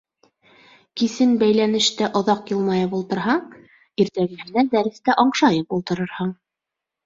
[1.01, 3.45] Кисен «Бәйләнештә» оҙаҡ йылмайып ултырһаң,
[4.07, 6.37] иртәгеһенә дәрестә аңшайып ултырырһың.